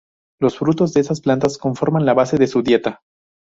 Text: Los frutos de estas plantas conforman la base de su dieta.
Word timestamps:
Los 0.39 0.57
frutos 0.57 0.95
de 0.95 1.01
estas 1.01 1.21
plantas 1.21 1.59
conforman 1.59 2.07
la 2.07 2.15
base 2.15 2.37
de 2.39 2.47
su 2.47 2.63
dieta. 2.63 3.01